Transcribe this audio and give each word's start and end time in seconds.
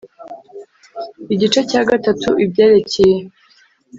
Igice 1.33 1.59
cya 1.69 1.81
gatatu 1.89 2.29
Ibyerekeye 2.43 3.17